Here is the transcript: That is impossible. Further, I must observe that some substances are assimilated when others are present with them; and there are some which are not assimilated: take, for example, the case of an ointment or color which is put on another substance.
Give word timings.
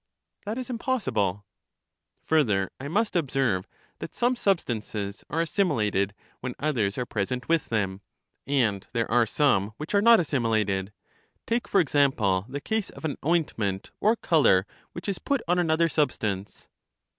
That 0.45 0.57
is 0.57 0.71
impossible. 0.71 1.45
Further, 2.23 2.71
I 2.79 2.87
must 2.87 3.15
observe 3.15 3.67
that 3.99 4.15
some 4.15 4.35
substances 4.35 5.23
are 5.29 5.41
assimilated 5.41 6.15
when 6.39 6.55
others 6.57 6.97
are 6.97 7.05
present 7.05 7.47
with 7.47 7.67
them; 7.69 8.01
and 8.47 8.87
there 8.93 9.11
are 9.11 9.27
some 9.27 9.73
which 9.77 9.93
are 9.93 10.01
not 10.01 10.19
assimilated: 10.19 10.91
take, 11.45 11.67
for 11.67 11.79
example, 11.79 12.47
the 12.49 12.59
case 12.61 12.89
of 12.89 13.05
an 13.05 13.15
ointment 13.23 13.91
or 13.99 14.15
color 14.15 14.65
which 14.93 15.07
is 15.07 15.19
put 15.19 15.41
on 15.47 15.59
another 15.59 15.87
substance. 15.87 16.67